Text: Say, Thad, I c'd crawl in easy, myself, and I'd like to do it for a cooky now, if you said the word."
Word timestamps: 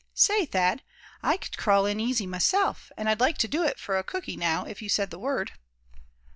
Say, 0.15 0.47
Thad, 0.47 0.81
I 1.21 1.37
c'd 1.37 1.57
crawl 1.59 1.85
in 1.85 1.99
easy, 1.99 2.25
myself, 2.25 2.91
and 2.97 3.07
I'd 3.07 3.19
like 3.19 3.37
to 3.37 3.47
do 3.47 3.61
it 3.61 3.77
for 3.77 3.99
a 3.99 4.03
cooky 4.03 4.35
now, 4.35 4.65
if 4.65 4.81
you 4.81 4.89
said 4.89 5.11
the 5.11 5.19
word." 5.19 5.51